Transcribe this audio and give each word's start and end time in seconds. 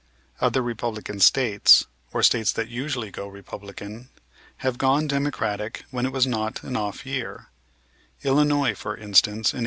Other 0.39 0.63
Republican 0.63 1.19
States, 1.19 1.85
or 2.11 2.23
States 2.23 2.51
that 2.53 2.69
usually 2.69 3.11
go 3.11 3.27
Republican, 3.27 4.09
have 4.65 4.79
gone 4.79 5.05
Democratic 5.05 5.83
when 5.91 6.07
it 6.07 6.11
was 6.11 6.25
not 6.25 6.63
an 6.63 6.75
off 6.75 7.05
year, 7.05 7.49
Illinois, 8.23 8.73
for 8.73 8.97
instance, 8.97 9.53
in 9.53 9.59
1892. 9.59 9.59